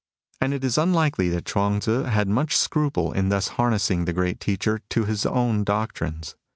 [0.41, 4.39] And it is unlikely that Chuang Tzu had much scruple in thus harnessing the great
[4.39, 6.35] Teacher to his own doctrines.